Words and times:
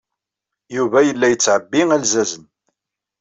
Yuba 0.75 0.99
yella 1.07 1.27
yettɛebbi 1.31 1.81
alzazen. 1.95 2.45